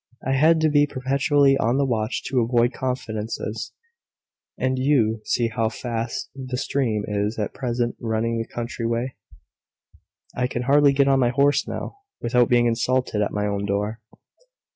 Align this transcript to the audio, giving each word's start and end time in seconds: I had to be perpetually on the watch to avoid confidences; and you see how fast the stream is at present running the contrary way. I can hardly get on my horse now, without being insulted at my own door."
I 0.25 0.31
had 0.33 0.59
to 0.61 0.69
be 0.69 0.87
perpetually 0.87 1.55
on 1.59 1.77
the 1.77 1.85
watch 1.85 2.23
to 2.23 2.39
avoid 2.41 2.73
confidences; 2.73 3.71
and 4.57 4.79
you 4.79 5.21
see 5.25 5.49
how 5.49 5.69
fast 5.69 6.31
the 6.33 6.57
stream 6.57 7.03
is 7.07 7.37
at 7.37 7.53
present 7.53 7.97
running 7.99 8.39
the 8.39 8.47
contrary 8.47 8.87
way. 8.89 9.15
I 10.35 10.47
can 10.47 10.63
hardly 10.63 10.91
get 10.93 11.07
on 11.07 11.19
my 11.19 11.29
horse 11.29 11.67
now, 11.67 11.99
without 12.19 12.49
being 12.49 12.65
insulted 12.65 13.21
at 13.21 13.31
my 13.31 13.45
own 13.45 13.67
door." 13.67 14.01